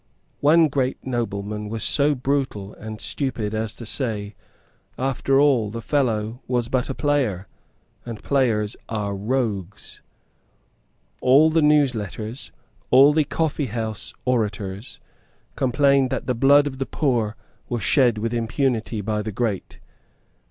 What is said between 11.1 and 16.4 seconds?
All the newsletters, all the coffeehouse orators, complained that the